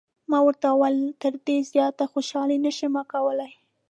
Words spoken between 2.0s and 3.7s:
خوشحالي نه شم کولای.